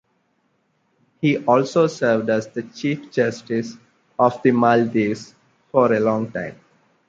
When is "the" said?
2.47-2.63, 4.41-4.49